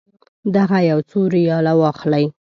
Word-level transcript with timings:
دغه 0.55 0.77
یو 0.91 0.99
څو 1.09 1.19
ریاله 1.35 1.73
واخلئ. 1.81 2.25